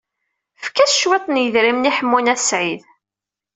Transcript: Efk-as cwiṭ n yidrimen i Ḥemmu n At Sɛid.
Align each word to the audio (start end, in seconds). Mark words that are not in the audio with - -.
Efk-as 0.59 0.93
cwiṭ 1.01 1.25
n 1.27 1.41
yidrimen 1.41 1.89
i 1.89 1.91
Ḥemmu 1.97 2.19
n 2.21 2.31
At 2.33 2.41
Sɛid. 2.49 2.83